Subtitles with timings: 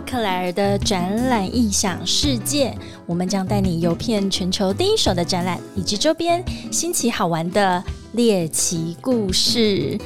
[0.00, 2.76] 克莱尔的展览异想世界，
[3.06, 9.98] 我们将带你游遍全球第一手的展览以及周边新奇好玩的猎奇故事。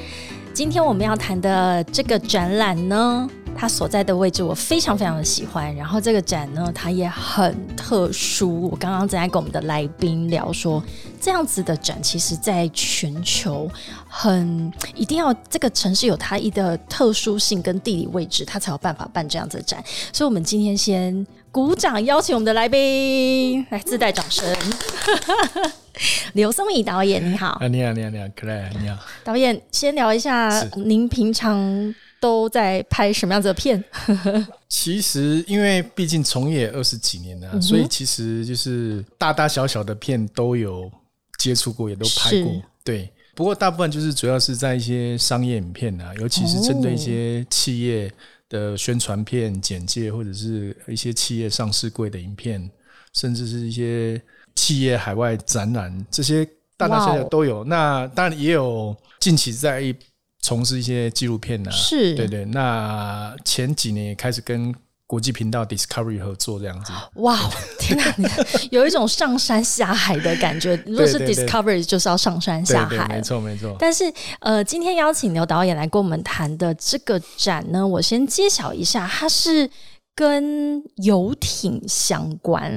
[0.53, 3.29] 今天我们要谈的这个展览呢，
[3.65, 5.75] 它所在的位置我非常非常的喜欢。
[5.75, 8.69] 然后这个展呢，它也很特殊。
[8.69, 10.85] 我刚刚正在跟我们的来宾聊说，
[11.19, 13.67] 这样子的展其实在全球
[14.07, 19.83] 很一定要这个城市有它一的特殊性跟地理位置，它才有办法办这样子的展。
[20.13, 24.47] 所以，我们今天先鼓掌邀请我们的来宾来自带掌声。
[26.35, 27.57] 刘松怡导演，你好。
[27.63, 28.99] 啊，你好，你好，你好，克莱，你好。
[29.25, 33.85] 导演，先聊一下，您平常都在拍什么样子的片？
[34.67, 40.91] 其实，因为毕竟从业二十几年了，所以其实就是大大小小的片都有
[41.39, 42.63] 接触过，也都拍过。
[42.83, 48.11] 对，不过大部分就是主要是在一些商业影片啊，尤其是针对一些企业
[48.49, 52.71] 的宣传片、简介，或者是一些企业上市柜的影片，
[53.13, 54.19] 甚至是一些。
[54.57, 59.81] 企业海外展览这些大大小小都有，那当然也有近期在
[60.45, 61.71] 从事一些纪录片呢。
[61.71, 62.45] 是，对对。
[62.45, 64.75] 那前几年也开始跟
[65.07, 66.93] 国际频道 Discovery 合作这样子。
[67.15, 67.39] 哇，
[67.79, 68.31] 天哪，
[68.71, 70.77] 有一种上山下海的感觉。
[70.85, 73.75] 如果是 Discovery，就是要上山下海，没错没错。
[73.79, 74.05] 但是
[74.41, 79.71] 呃，今天邀请刘导演来跟我们谈的这个展呢，我先揭晓一下，它是。
[80.17, 82.71] 跟游艇相关，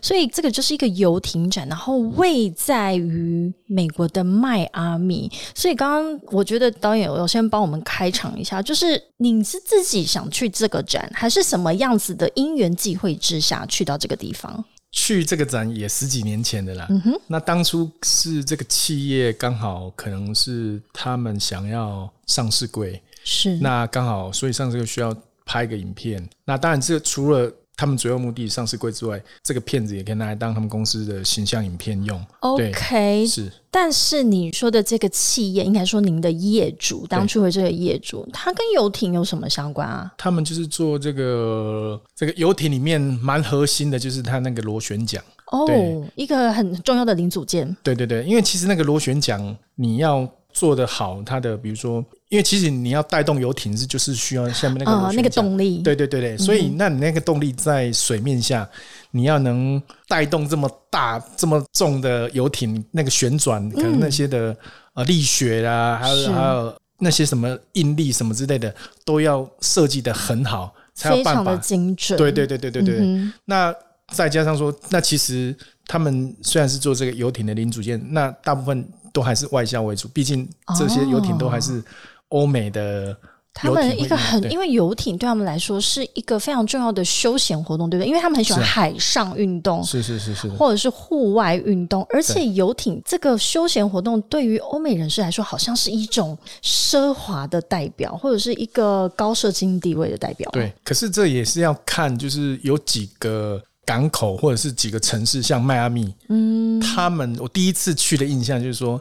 [0.00, 5.28] 所以这个就是一个游艇展，然后位在于美国的迈阿密。
[5.56, 14.64] 所以刚刚我觉得导演有先帮我们开场一下，就是你是自己想去这个展，还是什么样子的因缘际会之下去到这个地方？
[14.92, 16.86] 去这个展也十几年前的啦。
[16.90, 25.12] 嗯哼，那当初是这个企业刚好可能是他们想要上市柜，是那刚好所以上这个需要。
[25.44, 32.24] 拍个影片，那当然这除了他们主要目的上市柜之外，这个片子也可以拿来当他们公司的形象影片用。
[32.40, 33.52] OK，是。
[33.70, 40.12] 但是你说的这个企业，应该说您的业主当初的这个业主，他跟游艇有什么相关啊？
[40.16, 45.22] 他们就是做这个这个游艇里面蛮核心的，就是它那个螺旋桨。
[45.50, 45.68] 哦，
[46.14, 47.76] 一个很重要的零组件。
[47.82, 50.26] 对对对，因为其实那个螺旋桨你要。
[50.54, 52.00] 做得好，它的比如说，
[52.34, 58.68] 因为其实你要带动游艇是就是需要下面那个那个动力，对对对对，所以那你那个动力在水面下，
[59.12, 64.56] 你要能带动这么大这么重的游艇，那个旋转可能那些的
[64.94, 68.74] 呃力学啊，还有还有那些什么应力什么之类的，
[69.04, 71.54] 都要设计的很好，才有办法。
[71.58, 72.18] 精准。
[72.18, 73.72] 对对对对对对，那
[74.12, 75.56] 再加上说，那其实
[75.86, 78.84] 他们虽然是做这个游艇的零组件，那大部分。
[79.14, 80.44] 都还是外销为主，毕竟
[80.76, 81.80] 这些游艇都还是
[82.28, 83.16] 欧美的。
[83.56, 88.08] 他们一个很，因为游艇对他们来说是一个非常重要的休闲活动，对不对？
[88.08, 92.04] 因为他们很喜欢海上运动，是是是是，或者是户外运动。
[92.10, 100.50] 而且游艇这个休闲活动对于欧美人士来说，好像是一种奢华的代表，或者是一个高社经地位的代表。
[100.52, 103.62] 对，可是这也是要看，就是有几个。
[103.86, 108.98] 港口或者是几个城市，像迈阿密，嗯，他们我第一次去的印象就是说，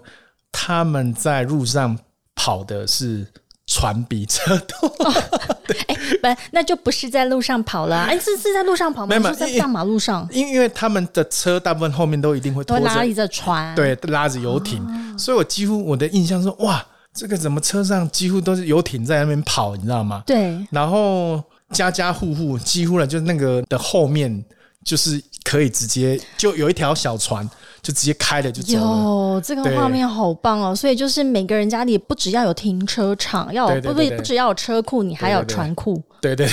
[0.51, 1.97] 他们在路上
[2.35, 3.25] 跑的是
[3.67, 4.89] 船比车多。
[5.87, 9.15] 哎，不，那就不是在路上跑了，哎，是是在路上跑吗？
[9.31, 10.27] 是在大马路上。
[10.31, 14.85] 因因为他们的车大部分后面都一定会拖拉着船，对，拉着游艇，
[15.17, 20.23] 所以我几乎我的印象是，哇，这个怎么车上几乎都是游艇在那边跑，你知道吗？
[20.25, 20.57] 对。
[20.71, 21.41] 然后
[21.71, 24.43] 家家户户几乎了，就那个的后面。
[24.85, 27.49] 就是可以直接就有一条小船，
[27.83, 29.33] 就直接开了就走了。
[29.35, 30.73] 有这个画面好棒哦！
[30.73, 36.01] 所以就是每个人家里不只要有停车场，要不不不只要有车库，你还有船库。
[36.23, 36.47] 对对，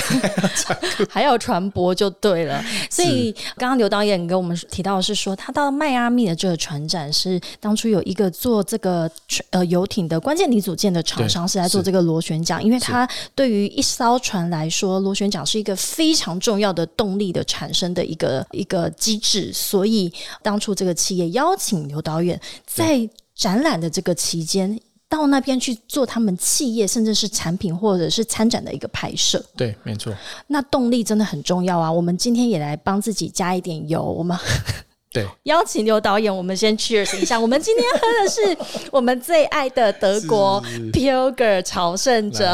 [1.09, 2.61] 还要传播就对了。
[2.91, 9.09] 所以刚刚刘导演跟我们提到的是说，他到迈阿密的这个船展是当初有一个做这个
[9.51, 19.53] 呃游艇的关键零组件的厂商是在做这个螺旋桨，因为它对于一艘船来说，螺旋桨是一个非常重要的动力的产生的一个一个机制。
[19.53, 20.13] 所以
[20.43, 24.77] 当初这个企业邀请刘导演在展览的这个期间。
[25.11, 30.15] 到那边去做他们企业甚至是产品或者是参展的一个拍摄，对，没错。
[30.47, 31.91] 那动力真的很重要啊！
[31.91, 34.01] 我们今天也来帮自己加一点油。
[34.01, 34.39] 我们
[35.13, 37.39] 对邀请刘导演，我们先 cheers 一下。
[37.41, 40.63] 我们今天喝的是 我们最爱的德国
[40.93, 42.47] Pilger 朝圣者，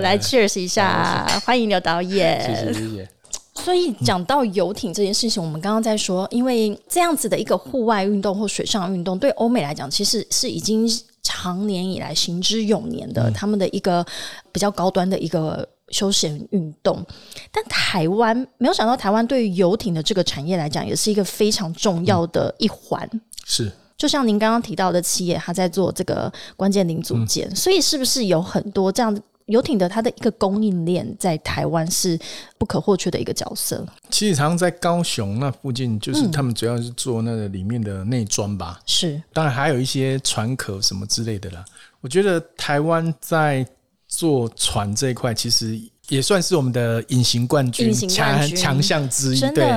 [0.00, 2.38] 来 cheers 一下，欢迎刘导演。
[2.42, 3.08] 谢谢谢谢。
[3.54, 10.86] 所以讲到游艇这件事情，我们刚刚在说，因为这样子的一个户外运动或水上运动，对欧美来讲，其实是已经。
[11.22, 14.04] 长年以来行之有年的，他们的一个
[14.50, 17.04] 比较高端的一个休闲运动。
[17.50, 23.08] 但台湾没有想到，台湾对于游艇的这个产业来讲，也是一个非常重要的一环。
[23.44, 29.16] 是，就像您刚刚提到的企业，它在做这个关键零组件，所以是不是有很多这样
[29.52, 32.18] 游艇的它的一个供应链在台湾是
[32.56, 33.86] 不可或缺的一个角色？
[34.10, 38.80] 其实常常在高雄那附近，就是他们主要是做那个里面的内装吧。
[38.86, 41.64] 是，当然还有一些船壳什么之类的啦。
[42.00, 43.66] 我觉得台湾在
[44.08, 45.80] 做船这一块，其实。
[46.08, 49.72] 也算是我们的隐形冠军强强项之一，对，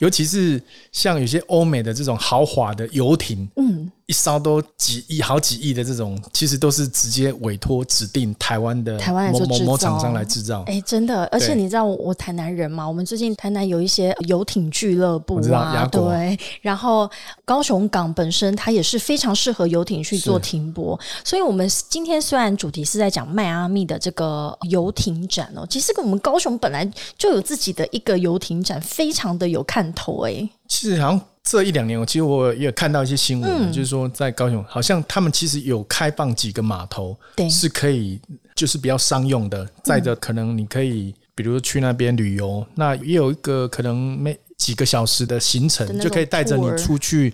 [0.00, 0.60] 尤其是
[0.92, 3.90] 像有些欧美的这种豪华的游艇，嗯。
[4.08, 10.62] 一烧都几亿、好几亿的这种，其实都是直接委托指定台湾的台湾某某某厂商来制造。
[10.62, 12.88] 哎，真的，而且你知道我台南人嘛？
[12.88, 16.38] 我们最近台南有一些游艇俱乐部啊，对。
[16.62, 17.08] 然后
[17.44, 30.48] 高雄港本身它也是非常适合游艇去做停泊，所以我们今天虽然主题是在讲迈阿密的这个游艇展哦，其实跟我们高雄本来就有自己的一个游艇展，非常的有看头哎。
[30.68, 31.20] 其实好像。
[31.50, 37.16] 这一两年，我其实我也看到一些新闻，就是说在高雄，好像他们其实有开放几个码头，
[37.50, 38.20] 是可以
[38.54, 47.32] 就是比较商用的，载着可能你可以，比如去那边旅游，那也有一个可能没几个小时的行程，就可以带着你出去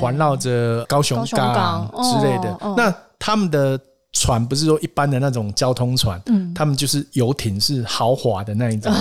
[0.00, 2.58] 环绕着高雄港之类的。
[2.76, 3.78] 那他们的。
[4.12, 8.92] 船不是说一般的那种交通船，嗯，他们就是游艇，是豪华的那一种。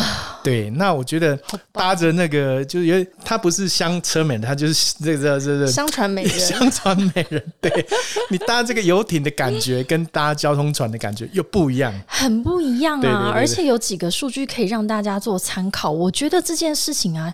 [0.41, 1.37] 对，那我觉得
[1.71, 7.43] 搭着那个，就是因为它不是香车美人，它就是这个这个香船美人， 香船美人。
[7.59, 7.85] 对
[8.29, 13.31] 你搭这个游艇的感觉，跟搭交通船的感觉又不一样，很不一样啊！
[13.35, 15.91] 而且有几个数据可以让大家做参考。
[15.91, 17.31] 我觉得这件事情啊，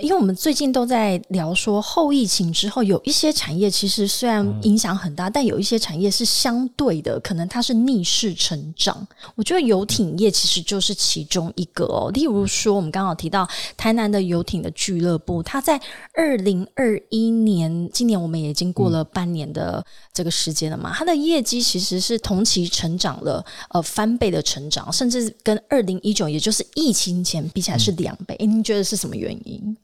[0.00, 7.15] 因为我们最近都在聊说后疫情之后，有一些产业其实虽然影响很大，但有一些产业是相对的。
[7.20, 12.10] 可能它是逆势成长，我觉得游艇业其实就是其中一个哦。
[12.12, 15.80] 例如说，我们刚好提到台南的游艇的俱乐部，它在
[16.14, 28.34] 二零二一年，今年我们也已经过了半年的这个时间了嘛，它的业绩其实是同期成长了呃翻倍的成长，甚至跟二零一九也就是疫情前比起来是两倍。
[28.36, 29.76] 哎，您觉得是什么原因？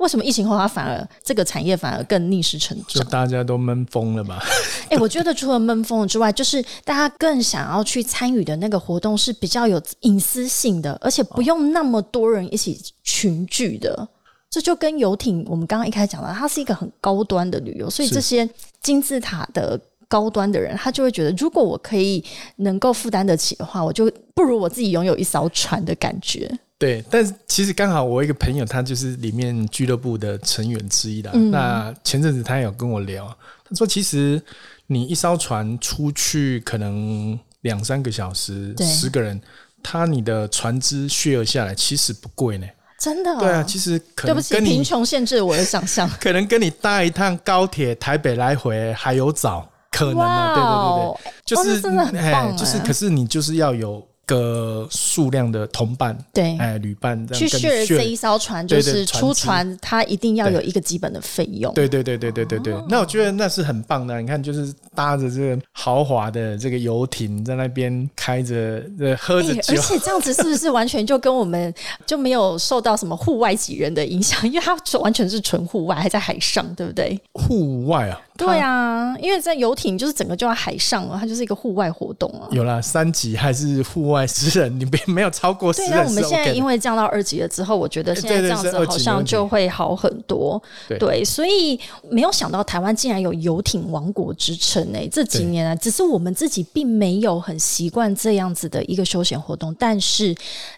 [0.00, 3.02] 为什么疫情后它反而这个产业反而更逆势成长？
[3.02, 4.42] 就大家都闷疯了吧？
[4.88, 14.08] 哎，我觉得除了闷疯了之外，就是大家更想要去参与的那个活动是比较有隐私性的，而且不用那么多人一起群聚的。
[14.48, 18.48] 这就跟游艇，我们刚刚一开始讲到，它是一个很高端的旅游，所以这些
[18.82, 22.24] 金字塔的高端的人，他就会觉得，如果我可以
[22.56, 26.50] 能够负担得起的话，我就不如我自己拥有一艘船的感觉。
[26.80, 31.30] 对，但是其实刚好我一个朋友，他就是里面俱乐部的成员之一的。
[31.30, 33.26] 那前阵子他有跟我聊，
[33.68, 34.42] 他说其实
[34.86, 39.38] 你一艘船出去可能两三个小时，十个人，
[39.82, 42.66] 他你的船资续额下来其实不贵呢。
[42.98, 43.38] 真的？
[43.38, 50.54] 对啊，其实可能跟贫穷限制我的想象， 可能跟你搭一趟高铁台北来回还有早，可能的。
[50.54, 52.56] 对对对对，就是真的很棒。
[52.56, 54.02] 就是可是你就是要有。
[54.30, 61.74] 个数量的同伴，对，哎，旅伴去 share 这一艘船，就是出船，它一定要有一个基本的费用。
[61.74, 62.74] 对对对对对对对。
[62.88, 64.20] 那我觉得那是很棒的。
[64.20, 71.72] 你看，就是搭着这个豪华的这个游艇在那边开着，呃，喝着酒，而且这样子是不是完全就跟我们
[72.06, 74.46] 就没有受到什么户外几人的影响？
[74.46, 77.18] 因为它完全是纯户外，还在海上，对不对？
[77.32, 78.20] 户外啊。
[78.36, 82.48] 对啊，因为在游艇就是整个就在海上了，它就是一个户外活动啊。
[82.50, 85.72] 有啦三级还是户外私人， 你别没有超过。
[85.72, 90.62] 对，那我们现在因为降到二级了之后，我觉得现在这样子好像就会好很多。
[90.98, 91.78] 对，所以
[92.10, 95.08] 没有想到台湾竟然有游艇王国之称诶！
[95.10, 100.34] 这几年啊，只是我们自己并没有很习惯这样子的一个休闲活动，但是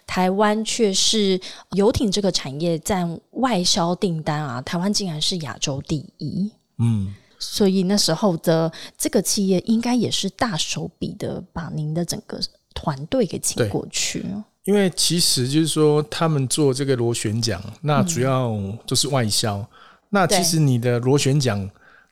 [0.07, 1.39] 台湾却是
[1.71, 6.51] 游艇这个产业占外销订单啊，台湾竟然是亚洲第一。
[6.79, 7.13] 嗯。
[7.39, 12.39] 所以那时候的这个企业应该也是大手笔的把您的整个
[12.73, 14.25] 团队给请过去。
[14.63, 19.65] 因为其实就是说，他们做这个螺旋桨，那主要就是外销。
[20.09, 21.69] 那其实你的螺旋桨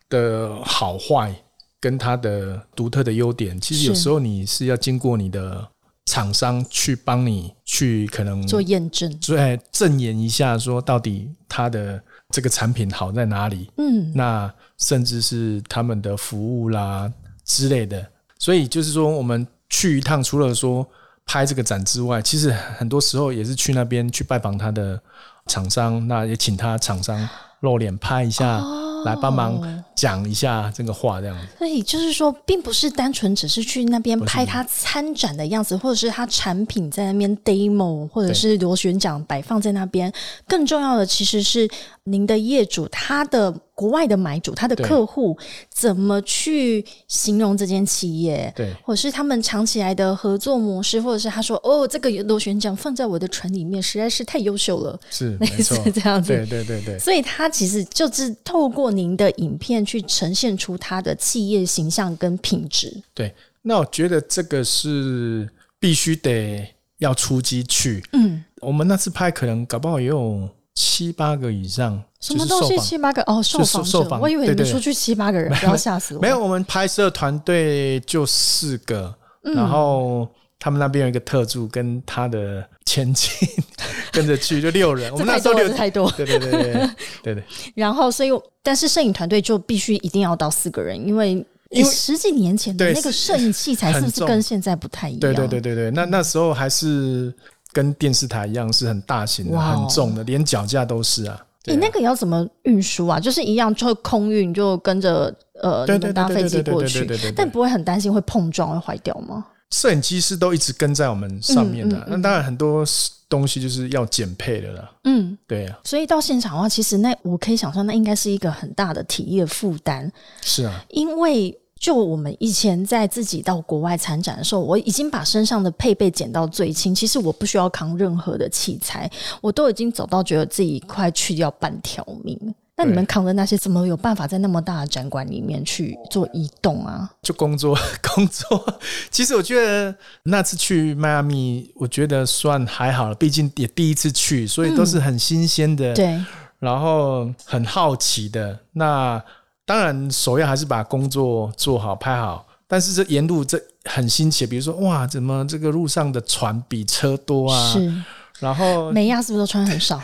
[0.09, 1.33] 的好坏
[1.79, 5.65] 跟它的独特的优点，其实有时候你是要经过你的
[6.05, 13.69] 厂商去帮你去可能做验证，对，证言一下，说到底它的这个产品好在哪里。
[13.77, 14.53] 嗯，那。
[14.81, 17.07] 甚至是他们的服务啦
[17.45, 18.03] 之类的，
[18.39, 20.85] 所以就是说，我们去一趟，除了说
[21.25, 25.01] 拍这个展之外，其实很多时候也是去那边去拜访他的
[25.47, 27.27] 厂商，那也请他厂商
[27.61, 28.61] 露脸拍一下
[29.05, 29.59] 来帮忙
[29.95, 31.47] 讲一下这个话，这样子。
[31.57, 40.11] 所以就是说，并不是单纯只是去那边拍他参展的样子，或者是他产品在那边 demo，或者是螺旋桨摆放在那边。
[40.47, 41.69] 更重要的其实是
[42.05, 43.53] 您的业主他的。
[43.73, 45.35] 国外的买主，他的客户
[45.73, 48.53] 怎么去形容这间企业？
[48.55, 56.27] 对，或者是他们长期来的合作模式，或者是他说：“哦，这个螺旋桨放在我的船里面，实在是太优秀了。”是， 类似这样子。
[56.31, 56.99] 对对对对。
[56.99, 63.01] 所以，他其实就是透过您的影片去呈现出他的企业形象跟品质。
[63.15, 63.33] 对，
[63.63, 68.03] 那我觉得这个是必须得要出击去。
[68.13, 72.03] 嗯，我们那次拍，可能搞不好也有七八个以上。
[72.19, 76.21] 什么东西七八个哦，受访者，我以为你们出去七八个人，不要吓死我。
[76.21, 80.29] 没有，我们拍摄团队就四个，然后
[80.63, 83.49] 他们那边有一个特助跟他的千金
[84.13, 85.09] 跟着去，就六人。
[85.13, 86.89] 我们那时候六太多，对对对对
[87.23, 87.43] 对对。
[87.73, 88.29] 然后，所以
[88.61, 91.31] 但是摄影团队就必须一定要到四个人，因为
[91.71, 95.19] 因为十几年前的那个摄影器材是不是跟现在不太一样？
[95.19, 97.33] 对对对对对，那那时候还是
[97.73, 101.43] 跟电视台一样，是很大型的、很重的，连脚架都是啊。
[101.65, 103.19] 你那个要怎么运输啊？
[103.19, 109.45] 就是一样，就空运，就跟着呃，你们搭飞机过去，但不会很担心会碰撞会坏掉吗？
[109.71, 112.85] 摄影机是都一直跟在我们上面的，那当然很多
[113.27, 114.91] 东西就是要减配的了。
[115.05, 115.79] 嗯，对啊。
[115.83, 120.11] 所以到现场的话，其实那我可以想象，那应该是一个很大的体力的负担。
[120.41, 121.57] 是啊，因为。
[121.81, 126.93] 就我们以前在自己到国外参展的时候，我已经把身上的配备减到最轻。
[126.93, 129.09] 其实我不需要扛任何的器材，
[129.41, 132.39] 我都已经走到觉得自己快去掉半条命。
[132.81, 137.09] 那你们扛的那些，怎么有办法在那么大的展馆里面去做移动啊？
[137.21, 137.77] 就工作，
[138.15, 138.79] 工作。
[139.09, 146.19] 其实我觉得那次去迈阿密，我觉得算还好了，毕竟也第一次去，所以都是很新鲜的，对，
[146.59, 149.23] 然后很好奇的那。
[149.63, 152.45] 当然，首要还是把工作做好、拍好。
[152.67, 157.71] 但是这沿路这很新奇，比如说哇，怎么这个路上的船比车多啊？
[157.71, 157.93] 是。
[158.39, 160.01] 然后美亚是不是都穿很少？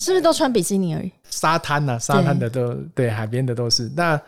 [0.00, 1.12] 是不是都穿比基尼而已？
[1.30, 3.88] 沙滩呐，沙滩的都对，海边的都是。
[3.94, 4.20] 那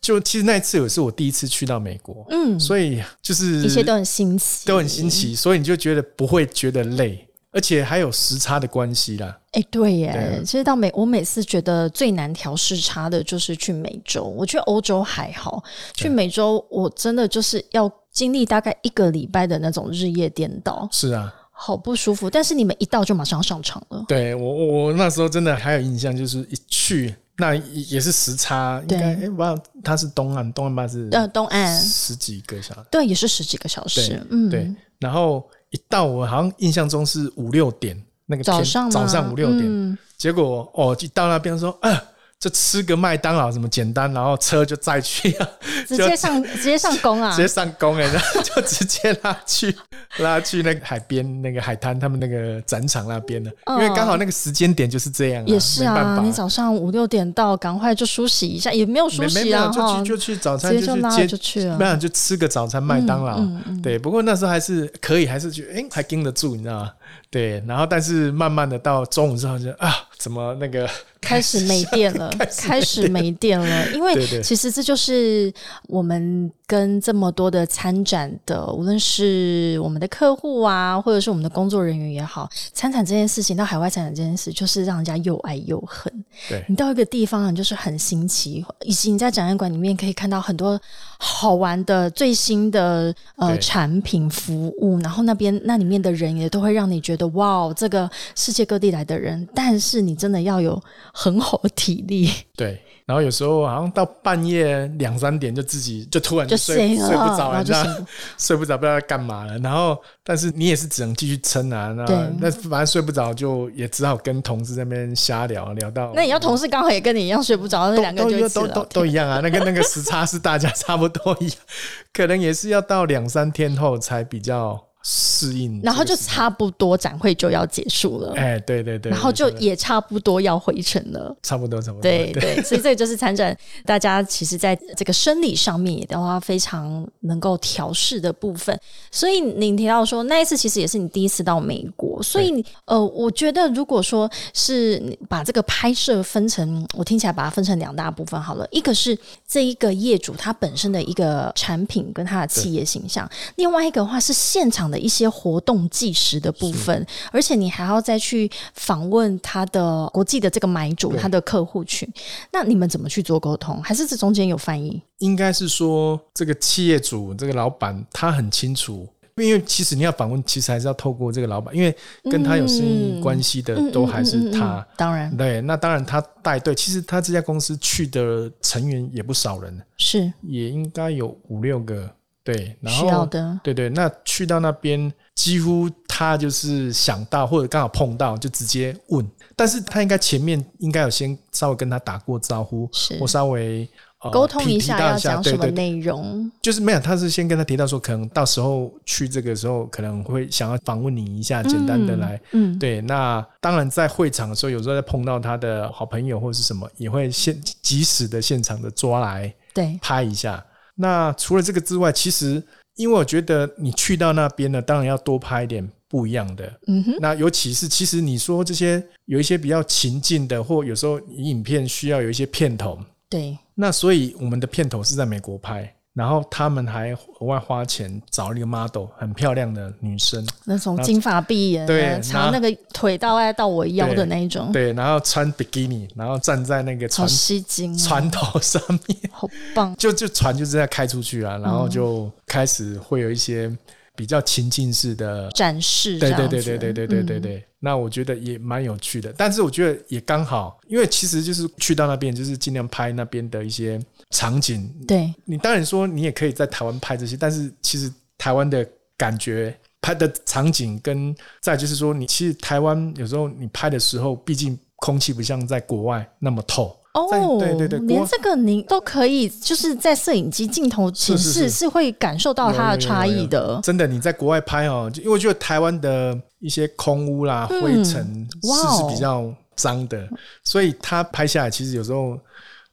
[0.00, 7.26] 就其实那一次也是我第一次去到美国，嗯，所以就是一切都很新奇，都很新奇，所以你就觉得不会觉得累。
[7.52, 9.36] 而且还有时差的关系啦。
[9.50, 14.22] 哎，对耶，其实到美，我每次觉得最难调时差的就是去美洲。
[14.22, 15.60] 我去欧洲还好，
[15.94, 20.88] 去美洲我真的就是要经历大概一个礼拜的那种日夜颠倒。
[20.92, 22.30] 是啊，好不舒服。
[22.30, 24.04] 但是你们一到就马上上场了。
[24.08, 34.20] 对我，我那时候真的还有印象，就是一去那也是时差，应该哎，我他是东岸，东岸吧是呃东岸十几个小时，对，也是十几个小时。
[34.30, 35.48] 嗯，对，然后。
[35.72, 42.02] 一到我好像印象中是五六点那个早上早上五六点，结果哦一到那边说啊。
[42.40, 45.46] 就吃个麦当劳什么简单，然后车就载去啊，
[45.86, 49.76] 直接上直接上工啊， 直接上工哎，然 后就直接拉去
[50.20, 55.46] 拉去那个海边那个海滩，他们那个展场那边的，因为刚好那个时间点就是这样。
[55.46, 63.38] 也是啊，你早上五六点到，赶快就梳洗一下，也没有梳洗啊，就去就去早餐就去接就去了，没有就吃个早餐麦当劳。
[63.82, 66.90] 对，不过那时候还是可以，还是觉得哎还盯得住，你知道吗？
[67.30, 70.88] 对，然后但是慢慢的到中午之后就啊，怎么那个。
[71.20, 72.30] 开始没电了，
[72.62, 75.52] 开始没电了，因为其实这就是
[75.86, 86.10] 我们跟这么多的参展的，无论是我们的客户啊，或者是我们的工作人员也好，参展这件事情到海外参展这件事，就是让人家又爱又恨。
[86.48, 90.80] 对你到一个地方，你就是很新奇，以及你在展览馆里面可以看到很多
[91.18, 100.80] 好玩的、最新的呃产品服务，然后那边那里面的人也都会让你觉得哇，这个世界各地来的人，但是你真的要有。
[101.12, 102.80] 很好的体力， 对。
[103.04, 107.64] 然后有时候好像到半夜两三点就自己就突然就睡睡不着了，
[108.38, 109.58] 睡不着不知道在干嘛了。
[109.58, 111.92] 然后但是你也是只能继续撑啊。
[111.92, 112.04] 那
[112.38, 116.12] 那反正睡不着就也只好跟同事在那边瞎聊聊到。
[116.14, 119.40] 那你要同事刚好也跟你一样睡不着，那两个就都都都一样啊。
[119.42, 121.56] 那个那个时差是大家差不多一样，
[122.14, 124.89] 可能也是要到两三天后才比较。
[125.02, 128.34] 适应，然后就差不多展会就要结束了。
[128.36, 131.34] 哎，对对对，然后就也差不多要回程了。
[131.42, 132.02] 差不多，差不多。
[132.02, 138.78] 对对，所以 这就是参展，大家其实在这个生理上面也都要非常能够调试的部分。
[139.10, 153.26] 所以您提到说那一次其实也是你第一次到美国，所以呃，我觉得如果说是把这个拍摄分成，我听起来把它分成两大部分好了，一个是这一个业主他本身的一个产品跟他的企业形象，
[153.56, 154.89] 另外一个的话是现场。
[154.90, 162.08] 场的一些活动计时的部分，而且你还要再去访问他的国际的这个买主，他的客户群。
[162.52, 163.80] 那你们怎么去做沟通？
[163.82, 165.00] 还是这中间有翻译？
[165.18, 169.06] 应该是说，这个企业主、这个老板他很清楚。
[169.36, 174.86] 因为其实你要访问，其实还是要透过这个老板，因为跟他有生意关系的都还是他。
[174.98, 176.74] 当然，对，那当然他带队。
[176.74, 182.10] 其实他这家公司去的成员也不少人，是也应该有五六个。
[182.42, 183.58] 对，然需要的。
[183.62, 189.26] 对对，那去到那边，几乎他就是想到或者刚好碰到，就直接问。
[189.54, 193.88] 但是他应该前面应该有先稍微跟他打过招呼，是或稍微。
[194.30, 203.00] 沟通一下要讲什么内容，就是没有，他是先跟他提到说，可能到时候去这个时候可能会想要访问你一下，简单的来，嗯，对。
[203.00, 210.62] 那当然在会场的时候，有时候在碰到他的好朋友或者是什么，也会现及时的现场的抓来，对，拍一下。
[211.00, 212.62] 那除了这个之外，其实
[212.96, 217.16] 因为我觉得你去到那边呢，当然要多拍一点不一样的，嗯哼。
[217.20, 222.98] 那尤其是其实你说这些有一些比较情境的，或有时候影片需要有一些片头。
[223.30, 243.74] 对，那所以我们的片头是在美国拍，然后他们还额外花钱找了一个 model，很漂亮的女生，那种金发碧眼，对，长那个腿到爱到我腰的那一种，对，然后穿比基尼，然后站在那个船吸睛船头上面，好棒， 就就船就这样开出去了，然后就开始会有一些。
[244.20, 247.64] 比较情境式的展示，对对对对对对对对对。
[247.78, 253.98] 那我觉得也蛮有趣的，但是我觉得也刚好，因为其实就是去到那边，就是尽量拍那边的一些
[254.28, 254.86] 场景。
[255.08, 258.86] 对你当然说你也可以在台湾拍这些，但是其实台湾的
[259.16, 266.94] 感觉拍的场景跟再就是说，你其实台湾有时候你拍的时候，毕竟空气不像在国外那么透。
[267.14, 273.80] 哦，对对对，连这个您都可以，就是在摄影机镜头前是是会感受到它的差异的。
[273.82, 280.28] 真的，你在国外拍哦，因为我觉得台湾的一些空污啦、灰尘是是比较脏的，
[280.64, 282.38] 所以它拍下来其实有时候。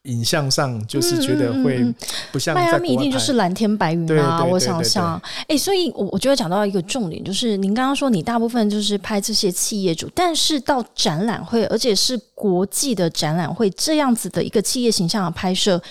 [0.07, 1.85] 影像上就是觉得会
[2.31, 4.43] 不像迈阿密一定就是蓝天白云啊！
[4.43, 15.81] 我想想，哎，所以，我我觉得讲到一个重点，就是您刚刚说你大部分就是拍这些企业主，但是到展览会，而且是国际的展览会这样子的一个企业形象的拍摄，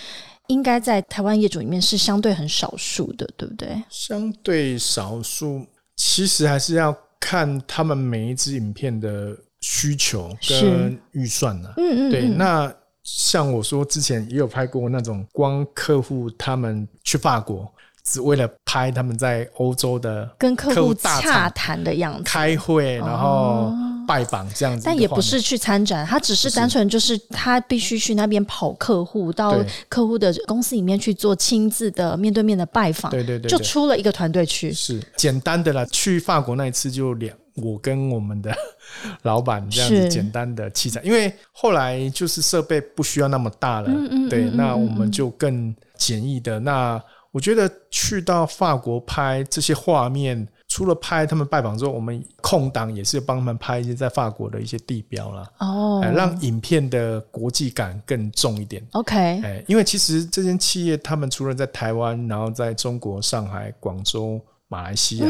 [0.47, 3.83] 应该在台湾业主里面是相对很少数的，对不对？
[3.91, 11.69] 相对少数，其实还是要看他们每一支影片的需求跟预算呢。
[11.77, 12.75] 嗯嗯，对，那。
[13.07, 23.73] 像我说之前也有拍过那种光客户他们去法国，只为了拍他们在欧洲的跟客户洽谈的样子，开会然后
[24.09, 24.83] 拜访这样子。
[24.85, 29.57] 但也不是去参展，他只是单纯就是他必须去那边跑客户，到
[29.89, 33.13] 客户的公司里面去做亲自的面对面的拜访。
[33.13, 35.85] 对对对，就出了一个团队去，是简单的啦。
[35.93, 37.33] 去法国那一次就两。
[37.57, 38.55] 我跟我们的
[39.23, 43.91] 老板这样子简单的器材，因为后来就是设备不需要那么大了，
[44.29, 46.61] 对，那我们就更简易的。
[46.61, 58.83] 那我觉得去到法国拍这些画面，除了拍他们拜访之后，我们空档也是帮他们拍一些在法国的一些地标啦，哦，让影片的国际感更重一点。
[58.93, 65.27] OK，哎，因为其实这间企业他们除了在台湾，然后在中国上海、广州、马来西亚。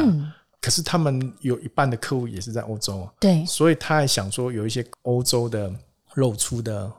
[0.66, 5.72] 可是他们有一半的客户也是在欧洲啊，对，所以他还想说有一些欧洲的
[6.14, 6.90] 露出的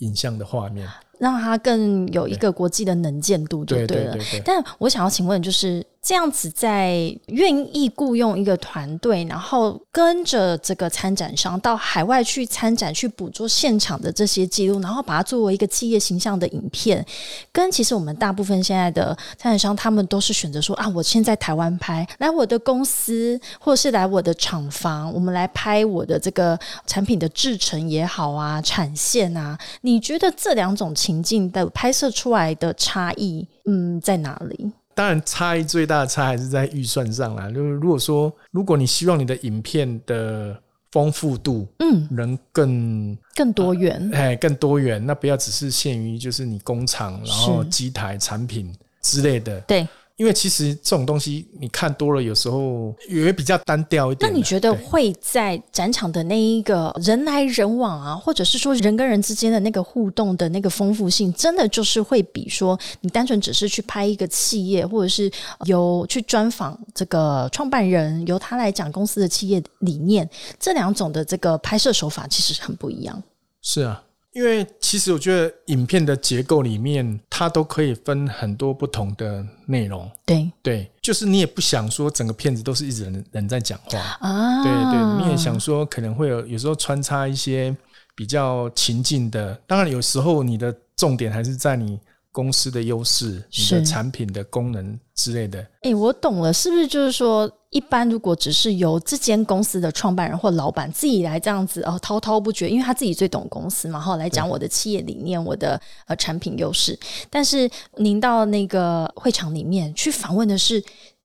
[0.00, 0.86] 影像的画面。
[1.18, 4.18] 让他更有一个国际的能见度，就对了。
[4.44, 17.04] 但我想要请问，就是这样子，在愿意雇佣一个团队，然后跟着这个参展商到海外去参展，去捕捉现场的这些记录，然后把它作为一个企业形象的影片，
[17.50, 30.84] 跟其实我们大部分现在的参展商，他们都是选择说啊，我现在台湾拍，来我的公司，或是来我的厂房，我们来拍我的这个产品的制成也好啊，产线啊，你觉得这两种？
[30.94, 34.72] 情境的拍摄出来的差异，嗯，在哪里？
[34.94, 37.50] 当然，差异最大的差还是在预算上啦。
[37.50, 40.56] 就是如果说，如果你希望你的影片的
[40.92, 49.86] 丰富度，嗯，能更更多元，哎，更多元，那不要只是限于就是你工厂，然后机台产品之类的，对。
[50.16, 54.30] 因为其实这种东西你看多了，有时候也会比较单调一点。
[54.30, 65.28] 那你觉得会在展场的那一个人来人往啊，或者是说人跟人之间的那个互动的那个丰富性，真的就是会比说你单纯只是去拍一个企业，或者是
[65.64, 73.20] 由去专访这个创办人，由他来讲公司的企业理念，这两种的这个拍摄手法其实很不一样。
[73.60, 74.03] 是啊。
[74.34, 80.10] 因为其实我觉得影片的结构里面，它都可以分很多不同的内容。
[80.26, 80.50] 对。
[80.60, 87.74] 对，就是你也不想说整个片子都是一直人人在讲话，啊，对对，你也想说可能会有有时候穿插一些
[88.16, 91.98] 比较情境的，当然有时候你的重点还是在你
[92.34, 95.64] 公司的优势、你是的产品的功能之类的。
[95.82, 106.98] 哎、我懂了，是不是就是说，一般如果只是由这间公司的创办人或老板自己来这样子哦滔滔不绝，因为他自己最懂公司嘛，然后来讲我的企业理念、我的呃产品优势。
[107.30, 110.82] 但是您到那个会场里面去访问的是。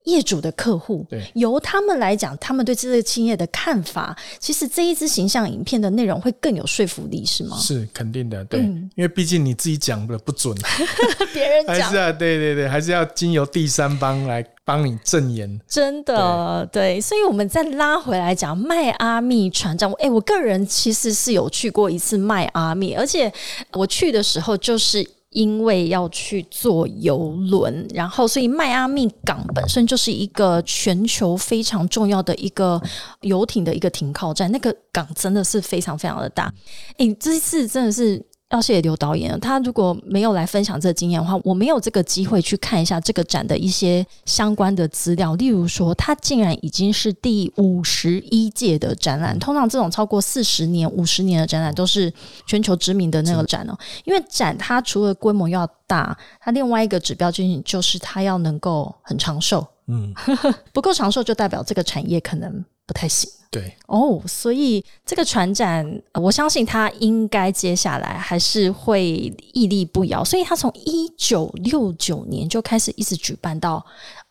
[0.10, 7.58] 业主的客户，对由他们来讲，他们对这个企业的看法，其实这一支形象影片的内容会更有说服力，是吗？
[7.58, 10.56] 是肯定的，对，嗯因为毕竟你自己讲的不准，
[11.34, 15.60] 别人讲还是啊对对对，还是要经由第三方来帮你证言。
[15.68, 19.92] 真的对，所以我们再拉回来讲迈阿密船长。
[19.94, 23.32] 哎、我个人其实是有去过一次迈阿密，而且
[23.74, 25.08] 我去的时候就是。
[25.32, 32.82] 因为要去坐游轮，然后所以迈阿密港本身就是一个全球非常重要的一个
[33.22, 36.52] 游艇的一个停靠站，那个港真的是非常非常的大。
[36.98, 45.36] 哎、这次真的是要谢谢刘导演，他如果没有来分享这个经验的话，我没有这个机会去看一下这个展的一些相关的资料。
[45.36, 49.38] 例如说，它竟然已经是第五十一届的展览。
[49.38, 52.12] 通常这种超过四十年、五十年的展览都是
[52.48, 53.78] 全球知名的那个展哦。
[54.04, 60.12] 因为展它除了规模要大，它另外一个指标就是就是它要能够很长寿，嗯，
[60.74, 63.30] 不够长寿就代表这个产业可能不太行。
[63.52, 70.24] 对，哦，所以这个船展，呃我相信它应该接下来还是会屹立不摇。
[70.24, 73.86] 所以它从一九六九年就开始一直举办到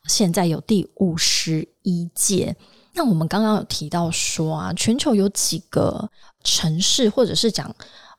[0.09, 2.57] 现在有第五十一届。
[2.95, 6.11] 那我们刚刚有提到说啊，全球有几个
[6.43, 7.73] 城市，或者是讲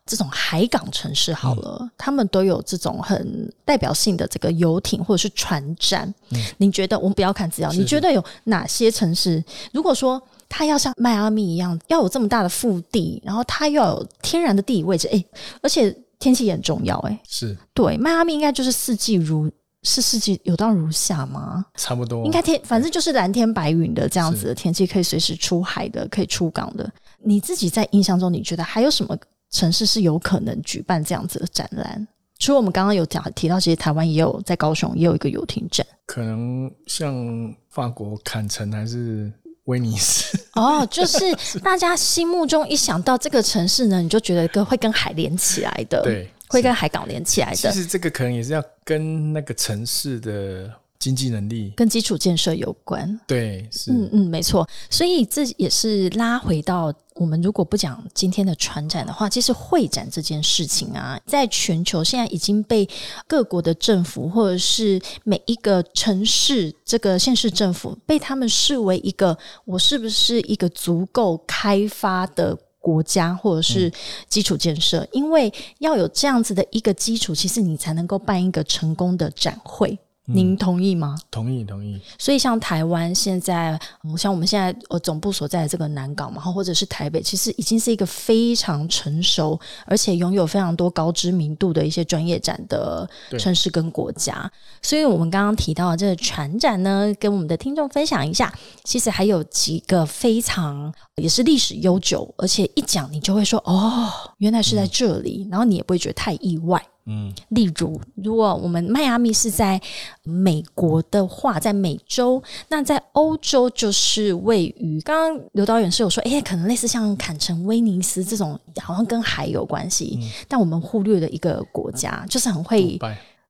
[0.10, 6.12] 这种海港城市好了，他们都有这种很代表性的这个游艇或者是船展。
[6.58, 9.44] 你觉得我们不要看资料，你觉得有哪些城市？
[9.72, 10.20] 如果说
[10.50, 15.24] 它要像迈阿密一样，要有这么大的腹地，然后它要有天然的地理位置，诶，
[15.62, 19.50] 而且天气也很重要，诶，是对，迈阿密应该就是四季如
[19.84, 21.66] 是四季有到如下吗？
[21.76, 22.26] 差不多。
[22.26, 26.92] 应该天，反正就是蓝天白云的这样子的天气，可以随时出海的，可以出港的。
[27.24, 29.18] 你自己在印象中，你觉得还有什么
[29.52, 32.08] 城市是有可能举办这样子的展览？
[32.38, 39.30] 除了我们刚刚有讲提到，其实台湾也有在高雄也有一个游艇展可能像法国坎城还是
[39.66, 41.20] 威尼斯，哦，就是
[41.60, 53.20] 大家心目中一想到这个城市呢，你就觉得跟会跟海连起来的，，对，会跟海港连起来的，其实这个可能也是要跟那个城市的经济能力，跟基础建设有关。
[53.26, 62.88] 对，是，嗯嗯，没错，所以这也是拉回到我们如果不讲今天的船展的话，其实会展这件事情啊，在全球现在已经被
[63.28, 72.58] 各国的政府或者是每一个城市这个县市政府被他们视为一个我是不是一个足够开发的。
[72.82, 73.92] 国家或者是
[74.30, 80.00] 基础建设，因为要有这样子的一个基础，其实你才能够办一个成功的展会。
[80.32, 81.18] 您同意吗？
[81.32, 94.50] 同意同意，所以像台湾现在，嗯像我们现在呃总部所在的这个南港嘛，或者是台北，其实已经是一个非常成熟，而且拥有非常多高知名度的一些专业展的城市跟国家。
[94.82, 106.84] 所以我们刚刚提到的这个船展呢，跟我们的听众分享一下，其实还有几个非常也是历史悠久，而且一讲你就会说哦，原来是在这里，然后你也不会觉得太意外。
[107.10, 109.82] 嗯，例如，如果我们迈阿密是在
[110.24, 123.00] 美国的话，在美洲，那在欧洲就是位于刚刚刘导演是有说，哎、可能类似像坎城、威尼斯这种，好像跟海有关系，但我们忽略了一个国家，就是很会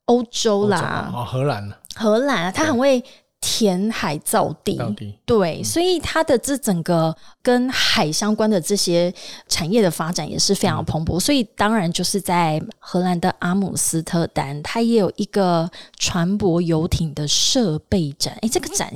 [0.06, 1.70] 欧洲啦，哦，荷兰。
[1.96, 3.04] 荷兰啊，它很会
[3.42, 4.78] 填海造地，
[5.26, 9.14] 对，所以它的这整个跟海相关的这些
[9.48, 11.20] 产业的发展也是非常蓬勃。
[11.20, 18.38] 所以当然就是在荷兰的阿姆斯特丹，它也有一个船舶游艇的设备展。
[18.42, 18.94] 诶，这个展。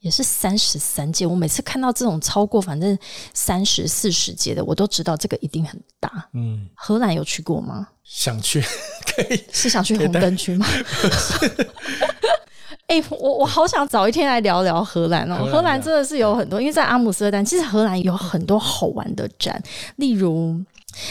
[0.00, 2.96] 也是三十三届，我每次看到这种超过反正
[3.34, 6.28] 三十四十届的，我都知道这个一定很大。
[6.32, 7.88] 嗯，荷兰有去过吗？
[8.04, 8.60] 想去
[9.04, 10.66] 可以，是想去红灯区吗？
[12.86, 15.44] 哎、我我好想早一天来聊聊荷兰哦。
[15.50, 19.60] 荷兰真的是有很多，因为在阿姆斯特丹，其实荷兰有很多好玩的展，
[19.96, 20.54] 例如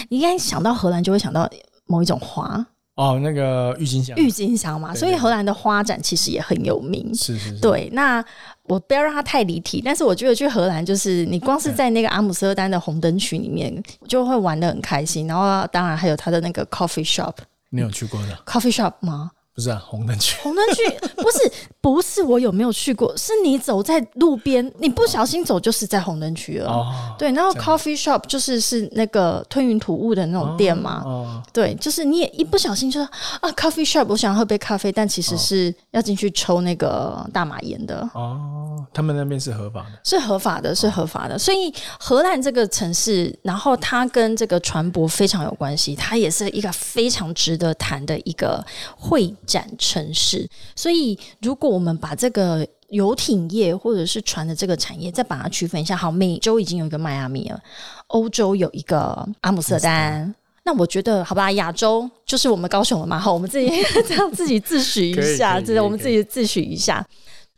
[0.10, 1.50] 你应该想到荷兰就会想到
[1.86, 7.14] 某一种花，哦，那个郁金香，郁金香嘛，对所以荷兰的花展其实也很有名。
[7.14, 8.24] 是是是，对，那
[8.64, 17.34] 我不要让它太离题，但是我觉得去荷兰就是你光是在那个阿姆斯特丹的红灯区里面就会玩的很开心，然后当然还有它的那个 coffee shop。
[17.70, 19.32] 你有去过的？coffee shop 吗？
[19.56, 20.36] 不是啊，红灯区。
[20.44, 20.84] 红灯区
[21.16, 23.16] 不是不是我有没有去过？
[23.16, 26.70] 是你走在路边，你不小心走就是在红灯区了。
[26.70, 31.02] 哦，对，然后 coffee shop 就是是那个吞云吐雾的那种店嘛。
[31.06, 38.08] 哦，对，就是你也一不小心就说啊，coffee shop，我想要喝杯咖啡，但其实是要进去抽那个大麻烟的。
[38.14, 40.00] 哦，他们那边是合法的。
[40.04, 41.40] 是合法的，是合法的。
[41.40, 48.62] 所以荷兰这个城市，然后它跟这个船舶非常有关系，它也是一个非常值得谈的一个
[48.98, 50.48] 会展城市。
[50.76, 57.60] 所以，如果我们把这个游艇业或者是船的这个产业再把它区分一下，好，美洲已经有一个迈阿密了，
[58.08, 60.34] 欧洲有一个阿姆斯特丹。
[60.64, 63.70] 那我觉得，好吧，亚洲就是我们高雄了嘛，好，我们自己
[64.08, 67.06] 这样自己自诩一下，这可以可以我们自己自诩一下。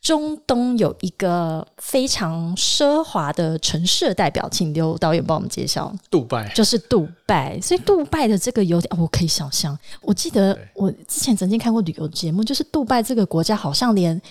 [0.01, 7.59] 中东有一个非常奢华的城市的代表，请刘导演帮我们介绍，杜拜就是杜拜。
[7.59, 14.21] 所以杜拜的这个有点、哦，我可以想象，我记得我之前曾经看过旅游节目，就是杜拜这个国家好像连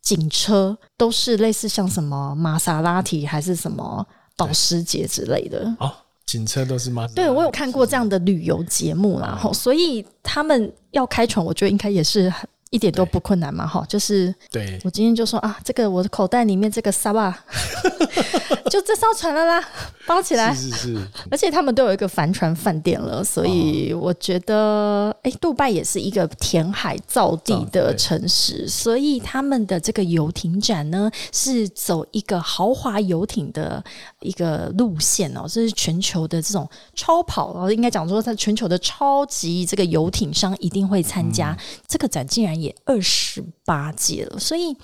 [0.00, 5.74] 警车都是类似像什么玛莎拉蒂还是什么保时捷之类的。
[5.80, 5.92] 哦，
[6.24, 7.06] 警车都是吗。
[7.14, 17.44] 对，我有看过这样的旅游节目啦，吼，所以他们要开船，我觉得应该也是很一点都不困难嘛，哈，就是对，我今天就说啊，这个我的口袋里面这个沙巴，
[18.70, 19.68] 就这艘船了啦，
[20.06, 20.52] 包起来。
[20.54, 33.82] 是是是，而且他们都有一个帆船饭店了，所以我觉得，哎、杜拜也是一个填海造地的城市，所以他们的这个游艇展呢，是走一个豪华游艇的
[34.20, 44.76] 一个路线哦，这是全球的这种超跑，然后应该讲说，它全球的超级这个游艇商一定会参加、这个展，竟然也二十八届了，所以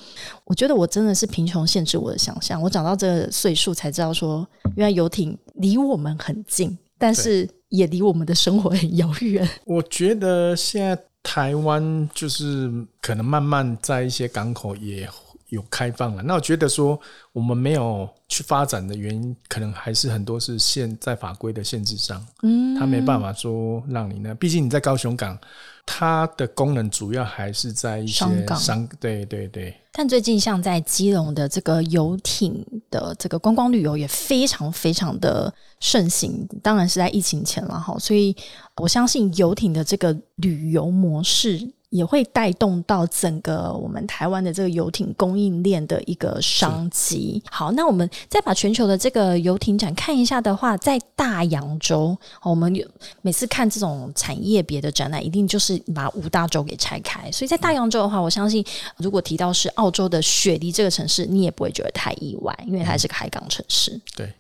[0.45, 2.61] 我觉得我真的是贫穷限制我的想象。
[2.61, 9.49] 我长到这个岁数才知道说，原来游艇离我们很近，但是也离我们的生活很遥远。
[9.65, 15.09] 我觉得现在台湾就是可能慢慢在一些港口也
[15.49, 16.23] 有开放了。
[16.23, 16.99] 那我觉得说
[17.33, 24.35] 我们没有去发展的原因，可能还是很多是限在法规的限制上，嗯，他没办法说让你呢。
[24.35, 25.39] 毕竟你在高雄港，
[25.85, 28.25] 它的功能主要还是在一些
[28.57, 38.35] 商对对对，但最近像在基隆的这个游艇的这个观光旅游也非常非常的盛行，当然是在疫情前了哈，所以
[38.77, 41.73] 我相信游艇的这个旅游模式。
[41.93, 47.41] 也会带动到整个我们台湾的这个游艇供应链的一个商机。
[47.51, 52.87] 好，那我们再把全球的这个游艇展看一下的话，在大洋洲，哦我们有
[53.21, 57.31] 每次看这种产业别的展览，一定就是把五大洲给拆开。
[57.31, 58.65] 所以在大洋洲的话，我相信
[58.97, 64.01] 如果提到是澳洲的雪梨这个城市，你也不会觉得太意外，因为它是个海港城市。
[64.17, 64.33] 对，